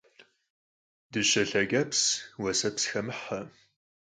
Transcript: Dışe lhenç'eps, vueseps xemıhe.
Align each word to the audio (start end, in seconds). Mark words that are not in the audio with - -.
Dışe 1.11 1.43
lhenç'eps, 1.49 2.01
vueseps 2.39 2.83
xemıhe. 2.91 3.39